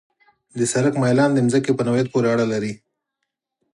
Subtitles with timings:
[0.57, 2.73] د سړک میلان د ځمکې په نوعیت پورې اړه لري